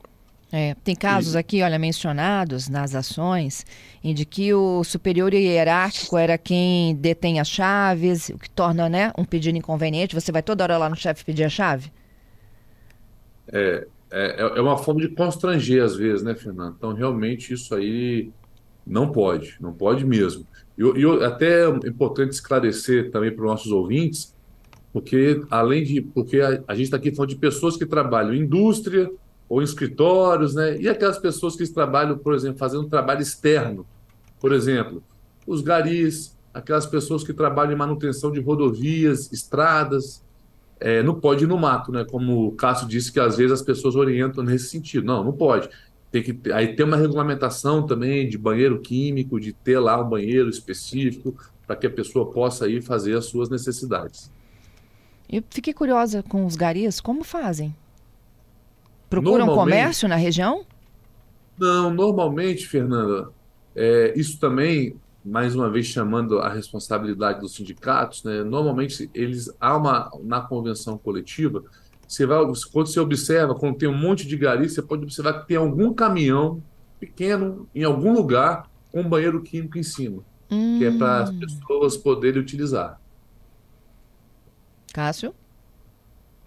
É, 0.50 0.75
tem 0.82 0.96
casos 0.96 1.37
aqui, 1.37 1.62
olha, 1.62 1.78
mencionados 1.78 2.69
nas 2.69 2.94
ações, 2.94 3.66
em 4.02 4.14
de 4.14 4.25
que 4.25 4.54
o 4.54 4.83
superior 4.83 5.35
hierárquico 5.35 6.16
era 6.16 6.38
quem 6.38 6.94
detém 6.97 7.38
as 7.38 7.49
chaves, 7.49 8.30
o 8.30 8.38
que 8.38 8.49
torna 8.49 8.88
né, 8.88 9.12
um 9.18 9.25
pedido 9.25 9.59
inconveniente. 9.59 10.14
Você 10.14 10.33
vai 10.33 10.42
toda 10.42 10.64
hora 10.64 10.78
lá 10.78 10.88
no 10.88 10.97
chefe 10.97 11.25
pedir 11.25 11.44
a 11.44 11.50
chave? 11.50 11.92
É, 13.52 13.87
é, 14.11 14.40
é 14.56 14.61
uma 14.61 14.78
forma 14.78 15.02
de 15.02 15.09
constranger 15.09 15.85
às 15.85 15.97
vezes, 15.97 16.23
né, 16.23 16.35
Fernando? 16.35 16.76
Então, 16.78 16.94
realmente, 16.94 17.52
isso 17.52 17.75
aí 17.75 18.30
não 18.87 19.12
pode, 19.12 19.56
não 19.61 19.75
pode 19.75 20.06
mesmo. 20.06 20.47
E, 20.78 20.83
e 20.83 21.25
até 21.25 21.66
é 21.66 21.88
importante 21.88 22.33
esclarecer 22.33 23.11
também 23.11 23.30
para 23.30 23.44
os 23.44 23.50
nossos 23.50 23.71
ouvintes 23.71 24.35
porque 24.92 25.42
além 25.50 25.85
de 25.85 26.00
porque 26.00 26.40
a, 26.40 26.62
a 26.66 26.75
gente 26.75 26.85
está 26.85 26.97
aqui 26.97 27.14
falando 27.14 27.30
de 27.30 27.37
pessoas 27.37 27.76
que 27.76 27.87
trabalham 27.87 28.35
em 28.35 28.40
indústria 28.40 29.11
ou 29.49 29.61
em 29.61 29.64
escritórios, 29.64 30.54
né? 30.54 30.78
E 30.80 30.88
aquelas 30.88 31.18
pessoas 31.18 31.57
que 31.57 31.66
trabalham, 31.73 32.18
por 32.18 32.35
exemplo, 32.35 32.59
fazendo 32.59 32.88
trabalho 32.88 33.23
externo, 33.23 33.87
por 34.40 34.52
exemplo, 34.52 35.02
os 35.47 35.62
garis, 35.62 36.37
aquelas 36.52 36.87
pessoas 36.87 37.25
que 37.25 37.33
trabalham 37.33 37.73
em 37.73 37.76
manutenção 37.76 38.30
de 38.30 38.40
rodovias, 38.40 39.33
estradas, 39.33 40.23
é, 40.80 41.02
não 41.02 41.18
pode 41.18 41.45
ir 41.45 41.47
no 41.47 41.59
mato, 41.59 41.90
né? 41.90 42.04
Como 42.04 42.47
o 42.49 42.52
Cássio 42.52 42.87
disse 42.87 43.12
que 43.12 43.21
às 43.21 43.37
vezes 43.37 43.52
as 43.52 43.62
pessoas 43.62 43.97
orientam 43.97 44.45
nesse 44.45 44.68
sentido. 44.68 45.07
Não, 45.07 45.25
não 45.25 45.33
pode. 45.33 45.68
Tem 46.11 46.23
que 46.23 46.52
aí 46.52 46.75
tem 46.75 46.87
uma 46.87 46.97
regulamentação 46.97 47.87
também 47.87 48.28
de 48.28 48.38
banheiro 48.38 48.80
químico, 48.80 49.40
de 49.40 49.52
ter 49.52 49.78
lá 49.78 50.00
um 50.00 50.09
banheiro 50.09 50.49
específico 50.49 51.35
para 51.66 51.76
que 51.76 51.87
a 51.87 51.90
pessoa 51.90 52.30
possa 52.30 52.68
ir 52.68 52.83
fazer 52.83 53.16
as 53.16 53.26
suas 53.26 53.50
necessidades. 53.50 54.30
Eu 55.30 55.42
fiquei 55.50 55.75
curiosa 55.75 56.23
com 56.23 56.47
os 56.47 56.56
garis, 56.56 57.00
como 57.00 57.23
fazem? 57.23 57.75
Procuram 59.11 59.47
comércio 59.54 60.08
na 60.08 60.16
região? 60.16 60.64
Não, 61.58 61.92
normalmente, 61.92 62.66
Fernanda, 62.66 63.30
é, 63.75 64.12
isso 64.16 64.38
também, 64.38 64.97
mais 65.25 65.54
uma 65.54 65.68
vez 65.68 65.87
chamando 65.87 66.38
a 66.38 66.49
responsabilidade 66.49 67.40
dos 67.40 67.54
sindicatos, 67.54 68.23
né, 68.25 68.42
normalmente 68.42 69.11
eles 69.14 69.50
há 69.61 69.76
uma 69.76 70.11
na 70.23 70.40
convenção 70.40 70.97
coletiva, 70.97 71.64
você 72.06 72.25
vai, 72.25 72.38
quando 72.73 72.87
você 72.87 73.00
observa, 73.00 73.54
quando 73.54 73.76
tem 73.76 73.88
um 73.88 73.97
monte 73.97 74.26
de 74.26 74.37
garis, 74.37 74.73
você 74.73 74.82
pode 74.82 75.02
observar 75.02 75.40
que 75.40 75.49
tem 75.49 75.56
algum 75.58 75.92
caminhão 75.92 76.62
pequeno 76.99 77.68
em 77.75 77.85
algum 77.85 78.12
lugar 78.12 78.68
com 78.90 79.02
um 79.02 79.08
banheiro 79.08 79.42
químico 79.42 79.76
em 79.76 79.82
cima, 79.82 80.23
hum. 80.50 80.78
que 80.78 80.87
é 80.87 80.90
para 80.90 81.25
as 81.25 81.30
hum. 81.30 81.38
pessoas 81.38 81.97
poderem 81.97 82.40
utilizar. 82.40 82.99
Cássio? 84.92 85.35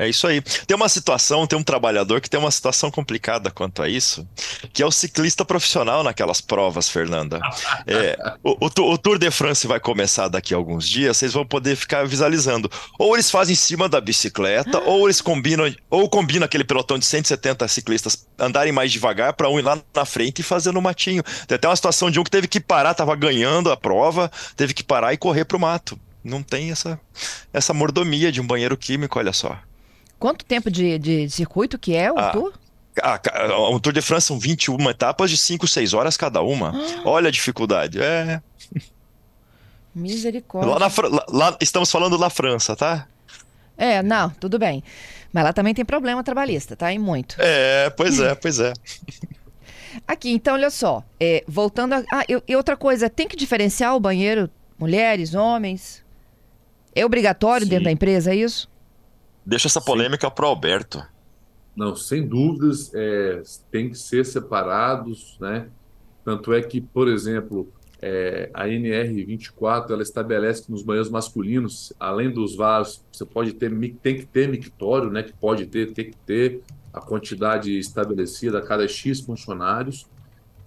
É 0.01 0.09
isso 0.09 0.25
aí. 0.25 0.41
Tem 0.41 0.75
uma 0.75 0.89
situação, 0.89 1.45
tem 1.45 1.59
um 1.59 1.61
trabalhador 1.63 2.19
que 2.21 2.27
tem 2.27 2.39
uma 2.39 2.49
situação 2.49 2.89
complicada 2.89 3.51
quanto 3.51 3.83
a 3.83 3.87
isso, 3.87 4.27
que 4.73 4.81
é 4.81 4.85
o 4.85 4.89
ciclista 4.89 5.45
profissional 5.45 6.03
naquelas 6.03 6.41
provas, 6.41 6.89
Fernanda. 6.89 7.39
É, 7.85 8.17
o, 8.43 8.65
o, 8.65 8.93
o, 8.93 8.97
Tour 8.97 9.19
de 9.19 9.29
France 9.29 9.67
vai 9.67 9.79
começar 9.79 10.27
daqui 10.27 10.55
a 10.55 10.57
alguns 10.57 10.89
dias, 10.89 11.17
vocês 11.17 11.33
vão 11.33 11.45
poder 11.45 11.75
ficar 11.75 12.07
visualizando. 12.07 12.67
Ou 12.97 13.15
eles 13.15 13.29
fazem 13.29 13.53
em 13.53 13.55
cima 13.55 13.87
da 13.87 14.01
bicicleta, 14.01 14.79
ou 14.79 15.05
eles 15.05 15.21
combinam, 15.21 15.71
ou 15.87 16.09
combina 16.09 16.45
aquele 16.45 16.63
pelotão 16.63 16.97
de 16.97 17.05
170 17.05 17.67
ciclistas 17.67 18.25
andarem 18.39 18.73
mais 18.73 18.91
devagar 18.91 19.33
para 19.33 19.49
um 19.49 19.59
ir 19.59 19.61
lá 19.61 19.77
na 19.93 20.03
frente 20.03 20.39
e 20.39 20.43
fazer 20.43 20.71
no 20.71 20.81
matinho. 20.81 21.21
Tem 21.45 21.57
até 21.57 21.67
uma 21.67 21.75
situação 21.75 22.09
de 22.09 22.19
um 22.19 22.23
que 22.23 22.31
teve 22.31 22.47
que 22.47 22.59
parar, 22.59 22.91
estava 22.93 23.15
ganhando 23.15 23.71
a 23.71 23.77
prova, 23.77 24.31
teve 24.55 24.73
que 24.73 24.83
parar 24.83 25.13
e 25.13 25.17
correr 25.17 25.45
para 25.45 25.57
o 25.57 25.59
mato. 25.59 25.99
Não 26.23 26.43
tem 26.43 26.71
essa, 26.71 26.99
essa 27.51 27.73
mordomia 27.73 28.31
de 28.31 28.39
um 28.39 28.45
banheiro 28.45 28.77
químico, 28.77 29.17
olha 29.17 29.33
só. 29.33 29.57
Quanto 30.19 30.45
tempo 30.45 30.69
de, 30.69 30.99
de 30.99 31.29
circuito 31.29 31.79
que 31.79 31.95
é 31.95 32.11
o 32.11 32.17
ah, 32.17 32.31
tour? 32.31 32.53
o 33.71 33.79
Tour 33.79 33.93
de 33.93 34.01
France 34.01 34.27
são 34.27 34.37
21 34.37 34.89
etapas 34.89 35.31
de 35.31 35.37
5, 35.37 35.67
6 35.67 35.93
horas 35.93 36.17
cada 36.17 36.41
uma. 36.41 36.73
Ah. 36.75 37.01
Olha 37.05 37.29
a 37.29 37.31
dificuldade. 37.31 38.01
É. 38.01 38.41
Misericórdia. 39.95 40.71
Lá, 40.71 40.79
na, 40.79 40.87
lá, 41.09 41.25
lá, 41.29 41.57
estamos 41.59 41.91
falando 41.91 42.17
da 42.17 42.29
França, 42.29 42.75
tá? 42.75 43.07
É, 43.77 44.03
não, 44.03 44.29
tudo 44.29 44.59
bem. 44.59 44.83
Mas 45.33 45.43
lá 45.43 45.53
também 45.53 45.73
tem 45.73 45.83
problema 45.83 46.23
trabalhista, 46.23 46.75
tá? 46.75 46.93
E 46.93 46.99
muito. 46.99 47.35
É, 47.39 47.89
pois 47.89 48.19
é, 48.19 48.35
pois 48.35 48.59
é. 48.59 48.73
Aqui, 50.07 50.31
então, 50.31 50.53
olha 50.53 50.69
só. 50.69 51.03
É, 51.19 51.43
voltando 51.47 51.93
a. 51.93 52.03
Ah, 52.13 52.23
e 52.47 52.55
outra 52.55 52.77
coisa, 52.77 53.09
tem 53.09 53.27
que 53.27 53.35
diferenciar 53.35 53.95
o 53.95 53.99
banheiro 53.99 54.49
mulheres, 54.77 55.33
homens? 55.33 56.00
É 56.93 57.05
obrigatório 57.05 57.65
Sim. 57.65 57.69
dentro 57.69 57.85
da 57.85 57.91
empresa, 57.91 58.31
é 58.31 58.35
isso? 58.35 58.69
Deixa 59.45 59.67
essa 59.67 59.81
polêmica 59.81 60.29
para 60.29 60.45
o 60.45 60.49
Alberto. 60.49 61.03
Não, 61.75 61.95
sem 61.95 62.27
dúvidas, 62.27 62.91
é, 62.93 63.41
tem 63.71 63.89
que 63.89 63.97
ser 63.97 64.25
separados, 64.25 65.37
né? 65.39 65.67
Tanto 66.23 66.53
é 66.53 66.61
que, 66.61 66.81
por 66.81 67.07
exemplo, 67.07 67.71
é, 68.01 68.49
a 68.53 68.65
NR24 68.65 69.91
ela 69.91 70.01
estabelece 70.01 70.63
que 70.63 70.71
nos 70.71 70.83
banheiros 70.83 71.09
masculinos, 71.09 71.93
além 71.99 72.29
dos 72.29 72.55
vasos, 72.55 73.03
você 73.11 73.25
pode 73.25 73.53
ter, 73.53 73.69
tem 74.01 74.17
que 74.17 74.25
ter 74.25 74.49
mictório, 74.49 75.09
né? 75.09 75.23
Que 75.23 75.33
pode 75.33 75.65
ter, 75.65 75.93
tem 75.93 76.11
que 76.11 76.17
ter 76.17 76.61
a 76.93 76.99
quantidade 76.99 77.77
estabelecida 77.77 78.59
a 78.59 78.61
cada 78.61 78.87
X 78.87 79.21
funcionários. 79.21 80.05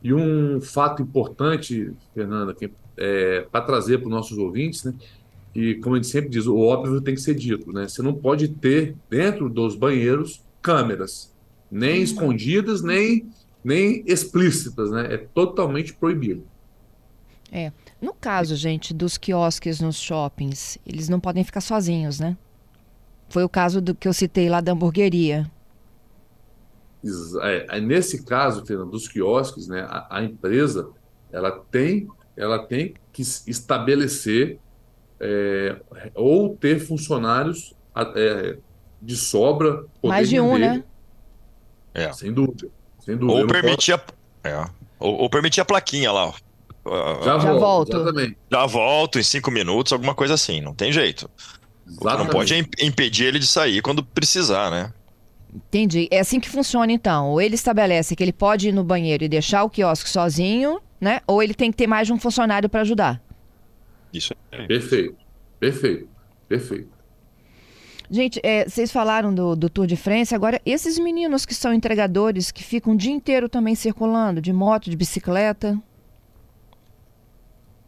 E 0.03 0.13
um 0.13 0.61
fato 0.61 1.03
importante, 1.03 1.93
Fernanda, 2.15 2.57
é, 2.97 3.43
para 3.51 3.65
trazer 3.65 3.99
para 3.99 4.07
os 4.07 4.13
nossos 4.13 4.39
ouvintes, 4.39 4.85
né? 4.85 4.95
E 5.55 5.77
como 5.77 5.95
a 5.95 5.99
gente 5.99 6.09
sempre 6.09 6.31
diz, 6.31 6.47
o 6.47 6.59
óbvio 6.59 7.01
tem 7.01 7.15
que 7.15 7.21
ser 7.21 7.35
dito, 7.35 7.73
né? 7.73 7.89
Você 7.89 8.03
não 8.03 8.13
pode 8.13 8.49
ter 8.49 8.97
dentro 9.09 9.49
dos 9.49 9.77
banheiros 9.77 10.43
câmeras, 10.61 11.33
nem 11.71 11.99
uhum. 11.99 12.03
escondidas, 12.03 12.83
nem, 12.83 13.29
nem 13.63 14.03
explícitas, 14.07 14.91
né? 14.91 15.15
É 15.15 15.17
totalmente 15.17 15.95
proibido. 15.95 16.45
É. 17.53 17.73
No 18.01 18.13
caso, 18.13 18.57
gente, 18.57 18.93
dos 18.93 19.17
quiosques 19.17 19.81
nos 19.81 19.97
shoppings, 19.97 20.77
eles 20.85 21.09
não 21.09 21.21
podem 21.21 21.45
ficar 21.45 21.61
sozinhos, 21.61 22.19
né? 22.19 22.37
Foi 23.29 23.45
o 23.45 23.49
caso 23.49 23.81
do 23.81 23.95
que 23.95 24.09
eu 24.09 24.13
citei 24.13 24.49
lá 24.49 24.61
da 24.61 24.73
hamburgueria. 24.73 25.51
É, 27.43 27.81
nesse 27.81 28.25
caso, 28.25 28.65
Fernando, 28.65 28.91
dos 28.91 29.07
quiosques, 29.07 29.69
né, 29.69 29.83
a, 29.83 30.19
a 30.19 30.25
empresa 30.25 30.91
ela 31.31 31.51
tem, 31.51 32.09
ela 32.37 32.59
tem 32.67 32.95
que 33.13 33.23
estabelecer 33.23 34.59
é, 35.25 35.77
ou 36.15 36.55
ter 36.55 36.79
funcionários 36.79 37.75
é, 38.15 38.59
de 39.01 39.17
sobra. 39.17 39.85
Mais 40.03 40.29
de 40.29 40.39
um, 40.39 40.59
né? 40.59 40.85
É. 41.95 42.13
Sem 42.13 42.31
dúvida. 42.31 42.69
Sem 43.01 43.17
dúvida. 43.17 43.41
Ou 43.41 43.47
permitir, 43.47 43.97
posso... 43.97 44.13
a... 44.45 44.49
é. 44.49 44.67
ou, 44.99 45.23
ou, 45.23 45.31
permitir 45.31 45.63
a 45.63 45.65
plaquinha 45.65 46.13
lá. 46.13 46.35
Já, 47.25 47.39
Já 47.39 47.53
volto. 47.55 47.97
Exatamente. 47.97 48.37
Já 48.53 48.67
volto 48.67 49.19
em 49.19 49.23
cinco 49.23 49.51
minutos, 49.51 49.93
alguma 49.93 50.15
coisa 50.15 50.35
assim. 50.35 50.61
Não 50.61 50.75
tem 50.75 50.93
jeito. 50.93 51.31
Não 51.87 52.27
pode 52.27 52.55
impedir 52.81 53.25
ele 53.25 53.39
de 53.39 53.47
sair 53.47 53.81
quando 53.81 54.05
precisar, 54.05 54.71
né? 54.71 54.93
Entendi. 55.55 56.09
É 56.11 56.21
assim 56.21 56.41
que 56.41 56.49
funciona 56.49 56.93
então. 56.93 57.31
Ou 57.31 57.41
ele 57.41 57.55
estabelece 57.55 58.15
que 58.15 58.23
ele 58.23 58.33
pode 58.33 58.69
ir 58.69 58.73
no 58.73 58.85
banheiro 58.85 59.25
e 59.25 59.29
deixar 59.29 59.65
o 59.65 59.71
quiosque 59.71 60.11
sozinho, 60.11 60.81
né? 61.01 61.21
Ou 61.27 61.43
ele 61.43 61.55
tem 61.55 61.71
que 61.71 61.77
ter 61.77 61.87
mais 61.87 62.07
de 62.07 62.13
um 62.13 62.19
funcionário 62.19 62.69
para 62.69 62.83
ajudar. 62.83 63.24
Isso 64.15 64.33
é. 64.53 64.67
Perfeito, 64.67 65.17
perfeito, 65.59 66.09
perfeito. 66.49 66.95
Gente, 68.11 68.39
é, 68.43 68.69
vocês 68.69 68.93
falaram 68.93 69.35
do, 69.35 69.57
do, 69.57 69.69
Tour 69.69 69.87
de 69.87 69.97
France, 69.97 70.35
agora 70.35 70.61
esses 70.65 70.99
meninos 70.99 71.47
que 71.47 71.55
são 71.55 71.73
entregadores, 71.73 72.53
que 72.53 72.63
ficam 72.63 72.93
o 72.93 72.97
dia 72.97 73.13
inteiro 73.13 73.49
também 73.49 73.75
circulando, 73.75 74.41
de 74.41 74.53
moto, 74.53 74.91
de 74.91 74.97
bicicleta. 74.97 75.77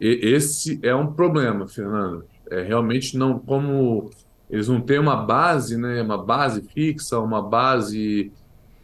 E, 0.01 0.19
esse 0.23 0.79
é 0.83 0.93
um 0.93 1.13
problema, 1.13 1.67
Fernando. 1.67 2.25
É, 2.49 2.63
realmente 2.63 3.17
não, 3.17 3.37
como 3.39 4.09
eles 4.49 4.67
não 4.67 4.81
têm 4.81 4.99
uma 4.99 5.15
base, 5.15 5.77
né, 5.77 6.01
uma 6.01 6.17
base 6.17 6.61
fixa, 6.61 7.19
uma 7.19 7.41
base 7.41 8.31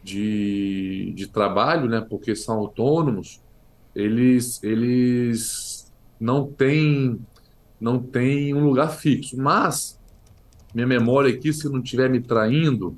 de, 0.02 1.12
de 1.16 1.26
trabalho, 1.26 1.88
né, 1.88 2.00
porque 2.08 2.36
são 2.36 2.58
autônomos, 2.58 3.42
eles, 3.94 4.62
eles 4.62 5.92
não 6.20 6.46
têm 6.46 7.18
não 7.80 7.98
tem 7.98 8.54
um 8.54 8.64
lugar 8.64 8.88
fixo. 8.88 9.36
Mas, 9.36 9.98
minha 10.74 10.86
memória 10.86 11.32
aqui, 11.32 11.52
se 11.52 11.68
não 11.68 11.80
estiver 11.80 12.08
me 12.08 12.20
traindo, 12.20 12.96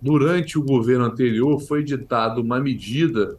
durante 0.00 0.58
o 0.58 0.62
governo 0.62 1.04
anterior 1.04 1.60
foi 1.60 1.80
editada 1.80 2.40
uma 2.40 2.60
medida 2.60 3.36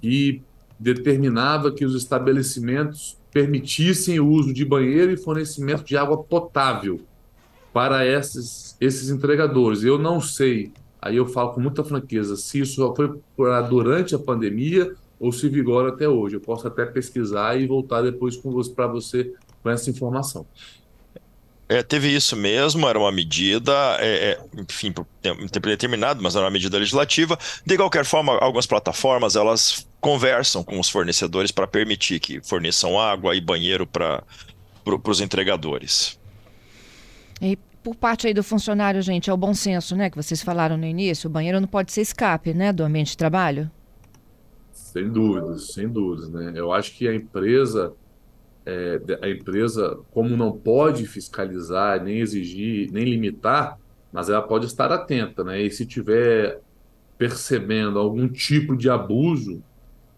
que 0.00 0.42
determinava 0.78 1.72
que 1.72 1.84
os 1.84 1.94
estabelecimentos 1.94 3.18
permitissem 3.32 4.20
o 4.20 4.28
uso 4.28 4.54
de 4.54 4.64
banheiro 4.64 5.12
e 5.12 5.16
fornecimento 5.16 5.84
de 5.84 5.96
água 5.96 6.22
potável 6.22 7.00
para 7.72 8.06
esses, 8.06 8.76
esses 8.80 9.10
entregadores. 9.10 9.82
Eu 9.82 9.98
não 9.98 10.20
sei, 10.20 10.72
aí 11.00 11.16
eu 11.16 11.26
falo 11.26 11.52
com 11.52 11.60
muita 11.60 11.84
franqueza, 11.84 12.36
se 12.36 12.60
isso 12.60 12.94
foi 12.94 13.20
durante 13.68 14.14
a 14.14 14.18
pandemia 14.18 14.94
ou 15.20 15.32
se 15.32 15.48
vigora 15.48 15.90
até 15.90 16.08
hoje. 16.08 16.36
Eu 16.36 16.40
posso 16.40 16.66
até 16.66 16.86
pesquisar 16.86 17.60
e 17.60 17.66
voltar 17.66 18.02
depois 18.02 18.36
com 18.36 18.50
você 18.50 18.72
para 18.72 18.86
você 18.86 19.34
com 19.62 19.70
essa 19.70 19.90
informação. 19.90 20.46
É, 21.68 21.82
teve 21.82 22.08
isso 22.08 22.34
mesmo, 22.34 22.88
era 22.88 22.98
uma 22.98 23.12
medida, 23.12 23.72
é, 24.00 24.30
é, 24.30 24.40
enfim, 24.58 24.90
tempo 25.20 25.68
determinado, 25.68 26.22
mas 26.22 26.34
era 26.34 26.46
uma 26.46 26.50
medida 26.50 26.78
legislativa. 26.78 27.38
De 27.66 27.76
qualquer 27.76 28.06
forma, 28.06 28.38
algumas 28.38 28.66
plataformas 28.66 29.36
elas 29.36 29.86
conversam 30.00 30.64
com 30.64 30.80
os 30.80 30.88
fornecedores 30.88 31.50
para 31.50 31.66
permitir 31.66 32.20
que 32.20 32.40
forneçam 32.40 32.98
água 32.98 33.36
e 33.36 33.40
banheiro 33.40 33.86
para 33.86 34.22
pro, 34.82 35.00
os 35.06 35.20
entregadores. 35.20 36.18
E 37.42 37.58
por 37.82 37.94
parte 37.94 38.26
aí 38.26 38.32
do 38.32 38.42
funcionário, 38.42 39.02
gente, 39.02 39.28
é 39.28 39.32
o 39.32 39.36
bom 39.36 39.52
senso, 39.52 39.94
né, 39.94 40.08
que 40.08 40.16
vocês 40.16 40.42
falaram 40.42 40.78
no 40.78 40.86
início. 40.86 41.28
O 41.28 41.30
banheiro 41.30 41.60
não 41.60 41.68
pode 41.68 41.92
ser 41.92 42.00
escape, 42.00 42.54
né, 42.54 42.72
do 42.72 42.82
ambiente 42.82 43.10
de 43.10 43.16
trabalho. 43.18 43.70
Sem 44.72 45.10
dúvidas, 45.10 45.74
sem 45.74 45.86
dúvidas, 45.86 46.30
né? 46.30 46.52
Eu 46.54 46.72
acho 46.72 46.92
que 46.96 47.06
a 47.06 47.14
empresa 47.14 47.92
é, 48.68 49.00
a 49.22 49.30
empresa, 49.30 49.98
como 50.12 50.36
não 50.36 50.52
pode 50.52 51.06
fiscalizar, 51.06 52.04
nem 52.04 52.20
exigir, 52.20 52.92
nem 52.92 53.02
limitar, 53.02 53.78
mas 54.12 54.28
ela 54.28 54.42
pode 54.42 54.66
estar 54.66 54.92
atenta, 54.92 55.42
né? 55.42 55.62
E 55.62 55.70
se 55.70 55.86
tiver 55.86 56.60
percebendo 57.16 57.98
algum 57.98 58.28
tipo 58.28 58.76
de 58.76 58.90
abuso, 58.90 59.62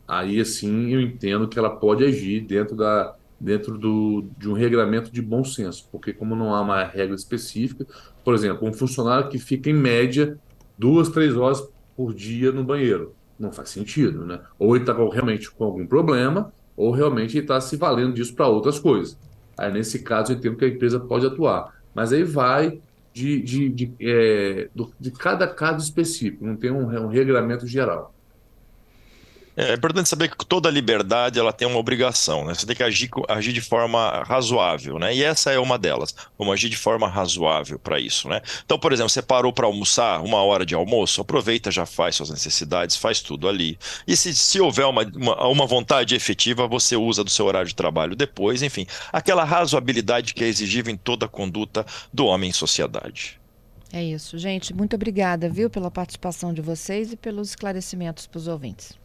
aí 0.07 0.40
assim 0.40 0.90
eu 0.90 1.00
entendo 1.00 1.47
que 1.47 1.61
ela 1.61 1.71
pode 1.71 2.04
agir 2.04 2.40
dentro 2.40 2.75
da 2.75 3.14
dentro 3.38 3.78
do, 3.78 4.26
de 4.37 4.50
um 4.50 4.52
regramento 4.52 5.11
de 5.11 5.23
bom 5.23 5.42
senso, 5.42 5.88
porque 5.90 6.12
como 6.12 6.37
não 6.37 6.54
há 6.54 6.61
uma 6.61 6.85
regra 6.85 7.14
específica, 7.14 7.87
por 8.23 8.35
exemplo, 8.35 8.69
um 8.69 8.73
funcionário 8.73 9.30
que 9.30 9.38
fica 9.38 9.71
em 9.71 9.73
média 9.73 10.37
duas, 10.76 11.09
três 11.09 11.35
horas 11.37 11.66
por 11.97 12.12
dia 12.12 12.52
no 12.52 12.62
banheiro, 12.62 13.14
não 13.38 13.50
faz 13.50 13.71
sentido, 13.71 14.26
né? 14.26 14.40
Ou 14.59 14.76
ele 14.76 14.83
está 14.83 14.92
realmente 14.92 15.50
com 15.50 15.64
algum 15.64 15.87
problema, 15.87 16.52
ou 16.80 16.90
realmente 16.92 17.37
está 17.37 17.60
se 17.60 17.76
valendo 17.76 18.14
disso 18.14 18.34
para 18.34 18.46
outras 18.49 18.78
coisas. 18.78 19.16
Aí, 19.58 19.70
nesse 19.70 19.99
caso, 19.99 20.32
eu 20.32 20.37
entendo 20.37 20.56
que 20.56 20.64
a 20.64 20.68
empresa 20.68 20.99
pode 20.99 21.26
atuar. 21.26 21.75
Mas 21.94 22.12
aí 22.12 22.25
vai 22.25 22.80
de, 23.12 23.42
de, 23.42 23.68
de, 23.68 23.92
é, 24.00 24.68
de 24.99 25.10
cada 25.10 25.46
caso 25.46 25.84
específico, 25.84 26.44
não 26.46 26.56
tem 26.56 26.70
um, 26.70 26.84
um 26.84 27.08
regramento 27.08 27.66
geral. 27.66 28.14
É 29.57 29.75
importante 29.75 30.09
saber 30.09 30.35
que 30.35 30.47
toda 30.47 30.71
liberdade 30.71 31.38
ela 31.38 31.52
tem 31.52 31.66
uma 31.66 31.78
obrigação, 31.78 32.45
né? 32.45 32.54
Você 32.54 32.64
tem 32.64 32.76
que 32.76 32.83
agir, 32.83 33.11
agir 33.28 33.52
de 33.52 33.61
forma 33.61 34.23
razoável, 34.25 34.99
né? 34.99 35.14
E 35.14 35.23
essa 35.23 35.50
é 35.50 35.59
uma 35.59 35.76
delas. 35.76 36.14
Vamos 36.38 36.54
agir 36.54 36.69
de 36.69 36.76
forma 36.76 37.09
razoável 37.09 37.78
para 37.78 37.99
isso, 37.99 38.28
né? 38.28 38.40
Então, 38.64 38.78
por 38.78 38.92
exemplo, 38.92 39.11
você 39.11 39.21
parou 39.21 39.52
para 39.52 39.66
almoçar, 39.66 40.23
uma 40.23 40.42
hora 40.42 40.64
de 40.64 40.75
almoço, 40.75 41.21
aproveita, 41.21 41.71
já 41.71 41.85
faz 41.85 42.16
suas 42.16 42.30
necessidades, 42.30 42.97
faz 42.97 43.21
tudo 43.21 43.49
ali. 43.49 43.78
E 44.07 44.16
se, 44.16 44.33
se 44.35 44.61
houver 44.61 44.87
uma, 44.87 45.02
uma, 45.02 45.47
uma 45.49 45.66
vontade 45.66 46.14
efetiva, 46.14 46.66
você 46.69 46.97
usa 46.97 47.25
do 47.25 47.30
seu 47.30 47.47
horário 47.47 47.69
de 47.69 47.75
trabalho 47.75 48.14
depois, 48.14 48.62
enfim, 48.62 48.87
aquela 49.12 49.45
razoabilidade 49.45 50.33
que 50.33 50.45
é 50.45 50.49
exigível 50.49 50.92
em 50.92 50.97
toda 50.97 51.26
a 51.26 51.28
conduta 51.28 51.85
do 52.12 52.26
homem 52.26 52.50
em 52.50 52.52
sociedade. 52.52 53.40
É 53.92 54.02
isso. 54.02 54.38
Gente, 54.38 54.73
muito 54.73 54.95
obrigada, 54.95 55.49
viu, 55.49 55.69
pela 55.69 55.90
participação 55.90 56.54
de 56.54 56.62
vocês 56.62 57.12
e 57.12 57.16
pelos 57.16 57.50
esclarecimentos 57.50 58.26
para 58.26 58.38
os 58.38 58.47
ouvintes. 58.47 59.00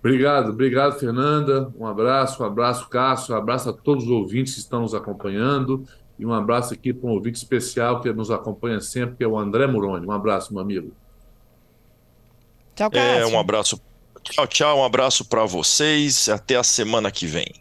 Obrigado, 0.00 0.50
obrigado, 0.50 0.98
Fernanda. 0.98 1.72
Um 1.78 1.86
abraço, 1.86 2.42
um 2.42 2.46
abraço, 2.46 2.88
Cássio, 2.88 3.34
um 3.34 3.38
abraço 3.38 3.68
a 3.68 3.72
todos 3.72 4.04
os 4.04 4.10
ouvintes 4.10 4.54
que 4.54 4.60
estão 4.60 4.80
nos 4.80 4.94
acompanhando. 4.94 5.86
E 6.18 6.26
um 6.26 6.32
abraço 6.32 6.74
aqui 6.74 6.92
para 6.92 7.08
um 7.08 7.12
ouvinte 7.12 7.38
especial 7.38 8.00
que 8.00 8.12
nos 8.12 8.30
acompanha 8.30 8.80
sempre, 8.80 9.16
que 9.16 9.24
é 9.24 9.26
o 9.26 9.38
André 9.38 9.66
Muroni. 9.66 10.06
Um 10.06 10.12
abraço, 10.12 10.52
meu 10.52 10.62
amigo. 10.62 10.92
Tchau, 12.74 12.90
Cássio. 12.90 13.22
É, 13.22 13.26
um 13.26 13.38
abraço. 13.38 13.80
Tchau, 14.22 14.46
tchau. 14.46 14.78
Um 14.80 14.84
abraço 14.84 15.24
para 15.24 15.44
vocês. 15.44 16.28
Até 16.28 16.56
a 16.56 16.62
semana 16.62 17.10
que 17.10 17.26
vem. 17.26 17.54